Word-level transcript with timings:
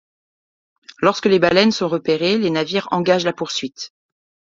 Lorsque 1.03 1.27
les 1.27 1.37
baleines 1.37 1.71
sont 1.71 1.87
repérées, 1.87 2.39
les 2.39 2.49
navires 2.49 2.87
engagent 2.89 3.23
la 3.23 3.33
poursuite. 3.33 3.93